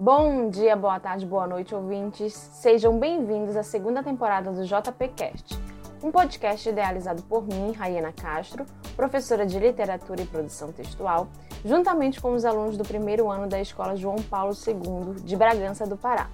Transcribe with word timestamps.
Bom 0.00 0.48
dia, 0.48 0.76
boa 0.76 1.00
tarde, 1.00 1.26
boa 1.26 1.44
noite, 1.44 1.74
ouvintes. 1.74 2.32
Sejam 2.32 2.96
bem-vindos 3.00 3.56
à 3.56 3.64
segunda 3.64 4.00
temporada 4.00 4.52
do 4.52 4.62
JPcast, 4.62 5.58
um 6.04 6.12
podcast 6.12 6.68
idealizado 6.68 7.20
por 7.24 7.44
mim, 7.44 7.72
Raiana 7.72 8.12
Castro, 8.12 8.64
professora 8.94 9.44
de 9.44 9.58
literatura 9.58 10.22
e 10.22 10.26
produção 10.26 10.70
textual, 10.70 11.26
juntamente 11.64 12.20
com 12.20 12.32
os 12.32 12.44
alunos 12.44 12.76
do 12.76 12.84
primeiro 12.84 13.28
ano 13.28 13.48
da 13.48 13.60
Escola 13.60 13.96
João 13.96 14.22
Paulo 14.22 14.52
II 14.54 15.20
de 15.20 15.34
Bragança 15.34 15.84
do 15.84 15.96
Pará. 15.96 16.30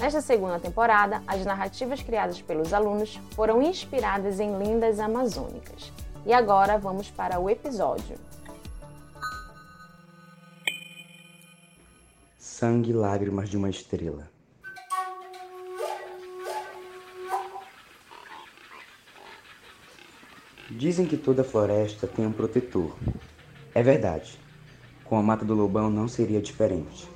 Nesta 0.00 0.22
segunda 0.22 0.58
temporada, 0.58 1.22
as 1.26 1.44
narrativas 1.44 2.00
criadas 2.00 2.40
pelos 2.40 2.72
alunos 2.72 3.20
foram 3.32 3.60
inspiradas 3.60 4.40
em 4.40 4.56
lendas 4.56 4.98
amazônicas. 4.98 5.92
E 6.24 6.32
agora 6.32 6.78
vamos 6.78 7.10
para 7.10 7.38
o 7.38 7.50
episódio. 7.50 8.16
Sangue 12.62 12.90
e 12.90 12.92
lágrimas 12.92 13.48
de 13.48 13.56
uma 13.56 13.68
estrela. 13.68 14.30
Dizem 20.70 21.04
que 21.04 21.16
toda 21.16 21.42
floresta 21.42 22.06
tem 22.06 22.24
um 22.24 22.30
protetor. 22.30 22.96
É 23.74 23.82
verdade. 23.82 24.38
Com 25.04 25.16
a 25.16 25.22
mata 25.24 25.44
do 25.44 25.54
lobão 25.54 25.90
não 25.90 26.06
seria 26.06 26.40
diferente. 26.40 27.10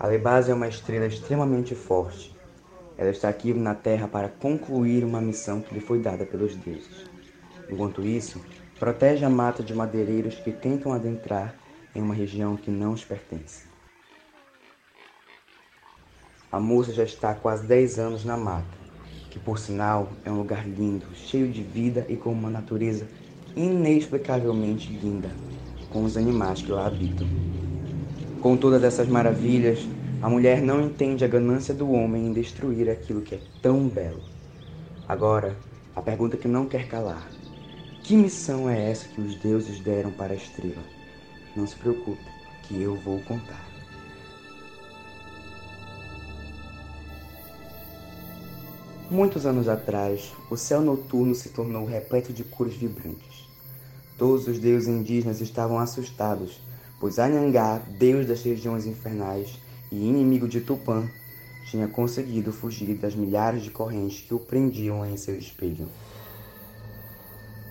A 0.00 0.06
Lebase 0.06 0.50
é 0.50 0.54
uma 0.54 0.66
estrela 0.66 1.04
extremamente 1.04 1.74
forte. 1.74 2.34
Ela 2.96 3.10
está 3.10 3.28
aqui 3.28 3.52
na 3.52 3.74
Terra 3.74 4.08
para 4.08 4.30
concluir 4.30 5.04
uma 5.04 5.20
missão 5.20 5.60
que 5.60 5.74
lhe 5.74 5.80
foi 5.80 5.98
dada 5.98 6.24
pelos 6.24 6.56
deuses. 6.56 7.04
Enquanto 7.68 8.00
isso, 8.00 8.40
protege 8.78 9.24
a 9.24 9.30
mata 9.30 9.62
de 9.62 9.74
madeireiros 9.74 10.34
que 10.36 10.52
tentam 10.52 10.92
adentrar 10.92 11.54
em 11.94 12.02
uma 12.02 12.14
região 12.14 12.56
que 12.56 12.70
não 12.70 12.92
os 12.92 13.04
pertence. 13.04 13.64
A 16.52 16.60
moça 16.60 16.92
já 16.92 17.04
está 17.04 17.30
há 17.30 17.34
quase 17.34 17.66
10 17.66 17.98
anos 17.98 18.24
na 18.24 18.36
mata, 18.36 18.66
que 19.30 19.38
por 19.38 19.58
sinal 19.58 20.10
é 20.24 20.30
um 20.30 20.38
lugar 20.38 20.68
lindo, 20.68 21.06
cheio 21.14 21.50
de 21.50 21.62
vida 21.62 22.06
e 22.08 22.16
com 22.16 22.30
uma 22.30 22.50
natureza 22.50 23.06
inexplicavelmente 23.56 24.92
linda, 24.92 25.30
com 25.90 26.04
os 26.04 26.16
animais 26.16 26.60
que 26.60 26.70
lá 26.70 26.86
habitam. 26.86 27.26
Com 28.42 28.56
todas 28.56 28.84
essas 28.84 29.08
maravilhas, 29.08 29.86
a 30.20 30.28
mulher 30.28 30.60
não 30.60 30.82
entende 30.82 31.24
a 31.24 31.28
ganância 31.28 31.74
do 31.74 31.90
homem 31.90 32.26
em 32.26 32.32
destruir 32.32 32.90
aquilo 32.90 33.22
que 33.22 33.34
é 33.34 33.40
tão 33.62 33.88
belo. 33.88 34.22
Agora, 35.08 35.56
a 35.94 36.02
pergunta 36.02 36.36
que 36.36 36.46
não 36.46 36.66
quer 36.66 36.86
calar: 36.88 37.26
que 38.06 38.16
missão 38.16 38.70
é 38.70 38.90
essa 38.90 39.08
que 39.08 39.20
os 39.20 39.34
deuses 39.36 39.80
deram 39.80 40.10
para 40.12 40.32
a 40.32 40.36
estrela? 40.36 40.82
Não 41.54 41.66
se 41.66 41.74
preocupe, 41.76 42.22
que 42.62 42.80
eu 42.80 42.96
vou 42.96 43.20
contar. 43.20 43.64
Muitos 49.10 49.44
anos 49.44 49.68
atrás, 49.68 50.32
o 50.50 50.56
céu 50.56 50.80
noturno 50.80 51.34
se 51.34 51.50
tornou 51.50 51.84
repleto 51.84 52.32
de 52.32 52.44
cores 52.44 52.74
vibrantes. 52.74 53.48
Todos 54.16 54.48
os 54.48 54.58
deuses 54.58 54.88
indígenas 54.88 55.40
estavam 55.40 55.78
assustados 55.78 56.60
pois 56.98 57.18
Anhangá, 57.18 57.82
deus 57.98 58.26
das 58.26 58.42
regiões 58.42 58.86
infernais 58.86 59.58
e 59.90 59.96
inimigo 59.96 60.48
de 60.48 60.60
Tupã, 60.60 61.08
tinha 61.70 61.88
conseguido 61.88 62.52
fugir 62.52 62.94
das 62.96 63.14
milhares 63.14 63.62
de 63.62 63.70
correntes 63.70 64.20
que 64.26 64.34
o 64.34 64.38
prendiam 64.38 65.04
em 65.04 65.16
seu 65.16 65.36
espelho. 65.36 65.88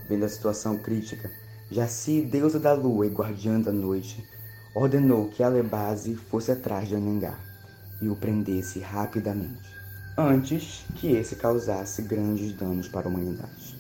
Vendo 0.08 0.25
a 0.25 0.30
situação 0.30 0.78
crítica, 0.78 1.31
Jaci, 1.72 2.22
deusa 2.22 2.59
da 2.59 2.73
lua 2.73 3.08
e 3.08 3.09
guardiã 3.09 3.59
da 3.59 3.72
noite, 3.72 4.23
ordenou 4.76 5.30
que 5.30 5.42
Alebase 5.42 6.16
fosse 6.16 6.52
atrás 6.52 6.88
de 6.88 6.95
Anhangá 6.95 7.39
e 8.02 8.08
o 8.08 8.15
prendesse 8.15 8.80
rapidamente, 8.80 9.67
antes 10.17 10.86
que 10.95 11.14
esse 11.14 11.36
causasse 11.38 12.04
grandes 12.04 12.54
danos 12.54 12.88
para 12.88 13.08
a 13.08 13.10
humanidade. 13.10 13.76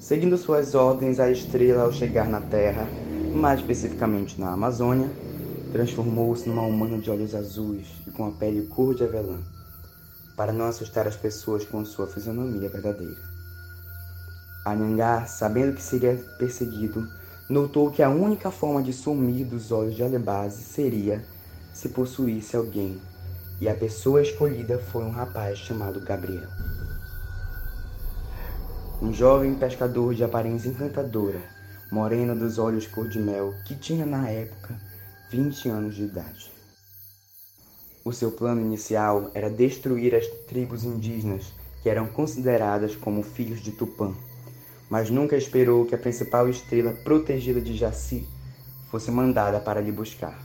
Seguindo 0.00 0.38
suas 0.38 0.74
ordens, 0.74 1.20
a 1.20 1.30
estrela, 1.30 1.82
ao 1.82 1.92
chegar 1.92 2.28
na 2.28 2.40
Terra, 2.40 2.86
mais 3.34 3.60
especificamente 3.60 4.40
na 4.40 4.52
Amazônia, 4.52 5.10
transformou-se 5.72 6.48
numa 6.48 6.62
humana 6.62 6.98
de 6.98 7.10
olhos 7.10 7.34
azuis 7.34 7.88
e 8.06 8.10
com 8.12 8.26
a 8.26 8.30
pele 8.30 8.66
cor 8.68 8.94
de 8.94 9.02
avelã, 9.02 9.42
para 10.36 10.52
não 10.52 10.66
assustar 10.66 11.06
as 11.06 11.16
pessoas 11.16 11.64
com 11.64 11.84
sua 11.84 12.06
fisionomia 12.06 12.68
verdadeira. 12.68 13.33
Anhangá, 14.64 15.26
sabendo 15.26 15.74
que 15.74 15.82
seria 15.82 16.16
perseguido, 16.38 17.06
notou 17.48 17.90
que 17.90 18.02
a 18.02 18.08
única 18.08 18.50
forma 18.50 18.82
de 18.82 18.92
sumir 18.92 19.44
dos 19.44 19.70
olhos 19.70 19.94
de 19.94 20.02
Alebase 20.02 20.62
seria 20.62 21.22
se 21.72 21.90
possuísse 21.90 22.56
alguém, 22.56 22.98
e 23.60 23.68
a 23.68 23.74
pessoa 23.74 24.22
escolhida 24.22 24.78
foi 24.78 25.04
um 25.04 25.10
rapaz 25.10 25.58
chamado 25.58 26.00
Gabriel. 26.00 26.48
Um 29.02 29.12
jovem 29.12 29.54
pescador 29.54 30.14
de 30.14 30.24
aparência 30.24 30.68
encantadora, 30.68 31.42
morena 31.90 32.34
dos 32.34 32.58
olhos 32.58 32.86
cor 32.86 33.06
de 33.06 33.18
mel, 33.18 33.52
que 33.66 33.74
tinha 33.74 34.06
na 34.06 34.30
época 34.30 34.80
20 35.30 35.68
anos 35.68 35.94
de 35.94 36.04
idade. 36.04 36.50
O 38.04 38.12
seu 38.12 38.30
plano 38.30 38.60
inicial 38.60 39.30
era 39.34 39.50
destruir 39.50 40.14
as 40.14 40.26
tribos 40.46 40.84
indígenas 40.84 41.52
que 41.82 41.90
eram 41.90 42.06
consideradas 42.06 42.96
como 42.96 43.22
filhos 43.22 43.60
de 43.60 43.72
Tupã, 43.72 44.14
mas 44.88 45.10
nunca 45.10 45.36
esperou 45.36 45.84
que 45.84 45.94
a 45.94 45.98
principal 45.98 46.48
estrela 46.48 46.92
protegida 46.92 47.60
de 47.60 47.74
Jaci 47.76 48.26
fosse 48.90 49.10
mandada 49.10 49.58
para 49.60 49.80
lhe 49.80 49.90
buscar. 49.90 50.38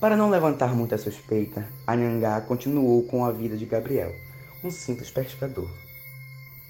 Para 0.00 0.16
não 0.16 0.30
levantar 0.30 0.76
muita 0.76 0.96
suspeita, 0.96 1.66
Anhangá 1.86 2.40
continuou 2.40 3.02
com 3.04 3.24
a 3.24 3.32
vida 3.32 3.56
de 3.56 3.66
Gabriel, 3.66 4.14
um 4.62 4.70
simples 4.70 5.10
pescador. 5.10 5.68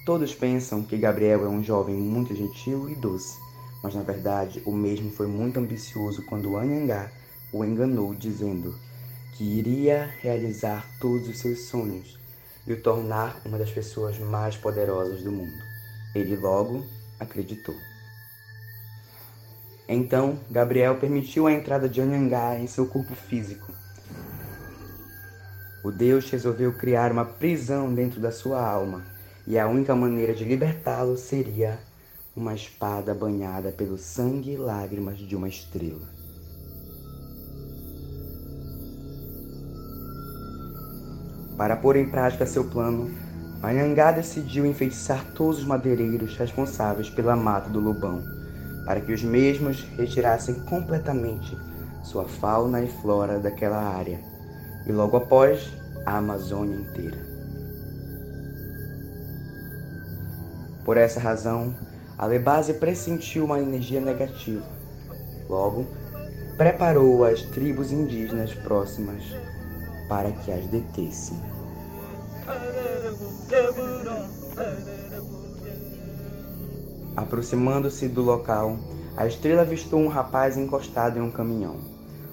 Todos 0.05 0.33
pensam 0.33 0.81
que 0.81 0.97
Gabriel 0.97 1.45
é 1.45 1.47
um 1.47 1.63
jovem 1.63 1.95
muito 1.95 2.35
gentil 2.35 2.89
e 2.89 2.95
doce, 2.95 3.37
mas 3.83 3.93
na 3.93 4.01
verdade 4.01 4.61
o 4.65 4.71
mesmo 4.71 5.11
foi 5.11 5.27
muito 5.27 5.59
ambicioso 5.59 6.25
quando 6.25 6.57
Anhangá 6.57 7.11
o 7.53 7.63
enganou 7.63 8.15
dizendo 8.15 8.75
que 9.33 9.43
iria 9.43 10.11
realizar 10.21 10.85
todos 10.99 11.27
os 11.27 11.37
seus 11.37 11.65
sonhos 11.65 12.17
e 12.65 12.73
o 12.73 12.81
tornar 12.81 13.39
uma 13.45 13.57
das 13.57 13.71
pessoas 13.71 14.17
mais 14.17 14.55
poderosas 14.55 15.21
do 15.21 15.31
mundo. 15.31 15.68
Ele 16.13 16.35
logo 16.35 16.85
acreditou. 17.19 17.75
Então, 19.87 20.39
Gabriel 20.51 20.97
permitiu 20.99 21.47
a 21.47 21.51
entrada 21.51 21.89
de 21.89 21.99
Anhangá 21.99 22.57
em 22.59 22.67
seu 22.67 22.85
corpo 22.85 23.15
físico. 23.15 23.73
O 25.83 25.91
Deus 25.91 26.29
resolveu 26.29 26.73
criar 26.73 27.11
uma 27.11 27.25
prisão 27.25 27.93
dentro 27.93 28.19
da 28.19 28.31
sua 28.31 28.61
alma 28.61 29.03
e 29.47 29.57
a 29.57 29.67
única 29.67 29.95
maneira 29.95 30.33
de 30.33 30.43
libertá-lo 30.43 31.17
seria 31.17 31.79
uma 32.35 32.53
espada 32.53 33.15
banhada 33.15 33.71
pelo 33.71 33.97
sangue 33.97 34.51
e 34.51 34.57
lágrimas 34.57 35.17
de 35.17 35.35
uma 35.35 35.47
estrela. 35.47 36.07
Para 41.57 41.75
pôr 41.75 41.95
em 41.95 42.09
prática 42.09 42.45
seu 42.45 42.63
plano, 42.63 43.09
Anhangá 43.61 44.11
decidiu 44.11 44.65
enfeitiçar 44.65 45.25
todos 45.33 45.59
os 45.59 45.65
madeireiros 45.65 46.37
responsáveis 46.37 47.09
pela 47.09 47.35
mata 47.35 47.69
do 47.69 47.79
lobão, 47.79 48.23
para 48.85 49.01
que 49.01 49.11
os 49.11 49.21
mesmos 49.21 49.81
retirassem 49.97 50.55
completamente 50.61 51.57
sua 52.01 52.25
fauna 52.25 52.81
e 52.81 52.87
flora 52.87 53.37
daquela 53.37 53.77
área, 53.77 54.19
e 54.85 54.91
logo 54.91 55.17
após, 55.17 55.73
a 56.05 56.17
Amazônia 56.17 56.75
inteira. 56.75 57.17
Por 60.85 60.95
essa 60.97 61.19
razão, 61.19 61.75
a 62.17 62.25
Lebase 62.25 62.73
pressentiu 62.73 63.45
uma 63.45 63.59
energia 63.59 64.01
negativa. 64.01 64.65
Logo, 65.49 65.85
preparou 66.57 67.25
as 67.25 67.41
tribos 67.43 67.91
indígenas 67.91 68.53
próximas 68.53 69.23
para 70.07 70.31
que 70.31 70.51
as 70.51 70.65
detessem. 70.67 71.37
Aproximando-se 77.15 78.07
do 78.07 78.21
local, 78.21 78.77
a 79.17 79.27
estrela 79.27 79.63
avistou 79.63 79.99
um 79.99 80.07
rapaz 80.07 80.57
encostado 80.57 81.19
em 81.19 81.21
um 81.21 81.29
caminhão. 81.29 81.75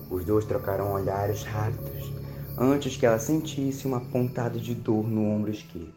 Os 0.09 0.25
dois 0.25 0.45
trocaram 0.45 0.93
olhares 0.93 1.43
rápidos 1.43 2.13
antes 2.57 2.97
que 2.97 3.05
ela 3.05 3.19
sentisse 3.19 3.87
uma 3.87 4.01
pontada 4.01 4.59
de 4.59 4.75
dor 4.75 5.07
no 5.09 5.29
ombro 5.29 5.51
esquerdo. 5.51 5.95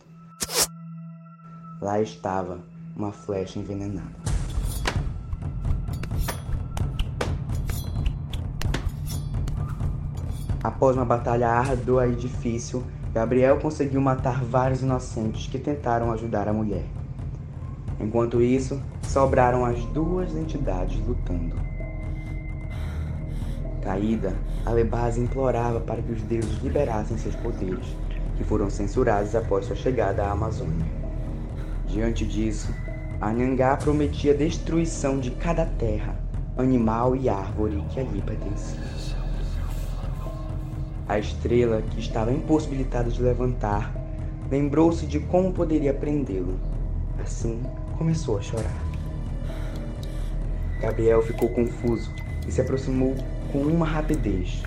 Lá 1.81 2.01
estava 2.01 2.59
uma 2.95 3.11
flecha 3.11 3.59
envenenada. 3.59 4.09
Após 10.61 10.95
uma 10.95 11.05
batalha 11.05 11.47
árdua 11.47 12.07
e 12.07 12.15
difícil, 12.15 12.83
Gabriel 13.13 13.57
conseguiu 13.59 13.99
matar 13.99 14.43
vários 14.43 14.81
inocentes 14.81 15.47
que 15.47 15.57
tentaram 15.57 16.11
ajudar 16.11 16.47
a 16.47 16.53
mulher. 16.53 16.85
Enquanto 17.99 18.41
isso, 18.41 18.79
sobraram 19.01 19.65
as 19.65 19.83
duas 19.85 20.35
entidades 20.35 20.99
lutando. 21.05 21.55
Caída, 23.81 24.35
Alebase 24.65 25.19
implorava 25.19 25.79
para 25.79 26.01
que 26.01 26.11
os 26.11 26.21
deuses 26.21 26.61
liberassem 26.61 27.17
seus 27.17 27.35
poderes, 27.35 27.87
que 28.37 28.43
foram 28.43 28.69
censurados 28.69 29.35
após 29.35 29.65
sua 29.65 29.75
chegada 29.75 30.23
à 30.23 30.31
Amazônia. 30.31 30.85
Diante 31.87 32.25
disso, 32.25 32.71
Anhangá 33.19 33.75
prometia 33.75 34.33
destruição 34.33 35.19
de 35.19 35.31
cada 35.31 35.65
terra, 35.65 36.15
animal 36.57 37.15
e 37.15 37.27
árvore 37.27 37.83
que 37.89 37.99
ali 37.99 38.21
pertencia. 38.21 39.08
A 41.09 41.17
estrela, 41.17 41.81
que 41.81 41.99
estava 41.99 42.31
impossibilitada 42.31 43.09
de 43.09 43.19
levantar, 43.19 43.91
lembrou-se 44.51 45.07
de 45.07 45.19
como 45.19 45.51
poderia 45.51 45.91
prendê-lo. 45.91 46.59
Assim, 47.19 47.63
começou 47.97 48.37
a 48.37 48.41
chorar. 48.41 48.77
Gabriel 50.79 51.23
ficou 51.23 51.49
confuso 51.49 52.13
e 52.47 52.51
se 52.51 52.61
aproximou 52.61 53.15
com 53.51 53.57
uma 53.57 53.87
rapidez. 53.87 54.61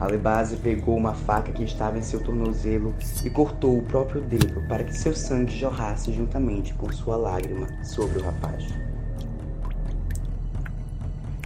Alebase 0.00 0.56
pegou 0.56 0.96
uma 0.96 1.12
faca 1.12 1.52
que 1.52 1.62
estava 1.62 1.98
em 1.98 2.02
seu 2.02 2.20
tornozelo 2.20 2.94
e 3.22 3.28
cortou 3.28 3.76
o 3.76 3.82
próprio 3.82 4.22
dedo 4.22 4.66
para 4.68 4.82
que 4.82 4.96
seu 4.96 5.14
sangue 5.14 5.54
jorrasse 5.54 6.10
juntamente 6.10 6.72
com 6.72 6.90
sua 6.90 7.16
lágrima 7.16 7.66
sobre 7.84 8.18
o 8.18 8.22
rapaz. 8.22 8.66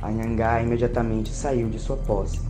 Anhangá 0.00 0.62
imediatamente 0.62 1.30
saiu 1.30 1.68
de 1.68 1.80
sua 1.80 1.96
posse 1.96 2.40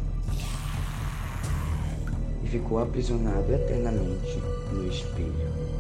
ficou 2.51 2.81
aprisionado 2.81 3.53
eternamente 3.53 4.43
no 4.73 4.89
espelho. 4.89 5.71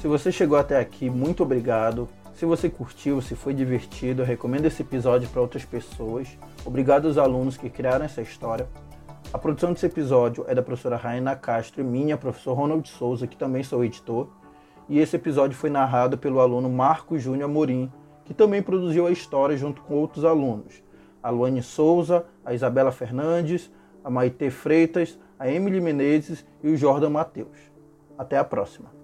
Se 0.00 0.06
você 0.06 0.30
chegou 0.30 0.58
até 0.58 0.78
aqui, 0.78 1.08
muito 1.08 1.42
obrigado. 1.42 2.08
Se 2.44 2.46
você 2.46 2.68
curtiu, 2.68 3.22
se 3.22 3.34
foi 3.34 3.54
divertido, 3.54 4.20
eu 4.20 4.26
recomendo 4.26 4.66
esse 4.66 4.82
episódio 4.82 5.26
para 5.30 5.40
outras 5.40 5.64
pessoas. 5.64 6.28
Obrigado 6.62 7.08
aos 7.08 7.16
alunos 7.16 7.56
que 7.56 7.70
criaram 7.70 8.04
essa 8.04 8.20
história. 8.20 8.68
A 9.32 9.38
produção 9.38 9.72
desse 9.72 9.86
episódio 9.86 10.44
é 10.46 10.54
da 10.54 10.62
professora 10.62 10.98
Raina 10.98 11.34
Castro 11.34 11.80
e 11.80 11.84
minha, 11.84 12.18
professor 12.18 12.52
Ronald 12.52 12.86
Souza, 12.86 13.26
que 13.26 13.34
também 13.34 13.62
sou 13.62 13.82
editor. 13.82 14.28
E 14.90 14.98
esse 14.98 15.16
episódio 15.16 15.56
foi 15.56 15.70
narrado 15.70 16.18
pelo 16.18 16.38
aluno 16.38 16.68
Marco 16.68 17.18
Júnior 17.18 17.48
Amorim, 17.48 17.90
que 18.26 18.34
também 18.34 18.62
produziu 18.62 19.06
a 19.06 19.10
história 19.10 19.56
junto 19.56 19.80
com 19.80 19.94
outros 19.94 20.22
alunos. 20.22 20.82
A 21.22 21.30
Luane 21.30 21.62
Souza, 21.62 22.26
a 22.44 22.52
Isabela 22.52 22.92
Fernandes, 22.92 23.72
a 24.04 24.10
Maite 24.10 24.50
Freitas, 24.50 25.18
a 25.38 25.50
Emily 25.50 25.80
Menezes 25.80 26.44
e 26.62 26.68
o 26.68 26.76
Jordan 26.76 27.08
Matheus. 27.08 27.56
Até 28.18 28.36
a 28.36 28.44
próxima! 28.44 29.03